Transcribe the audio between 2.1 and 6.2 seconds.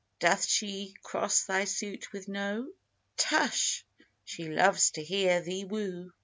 with "No"? Tush! she loves to hear thee woo.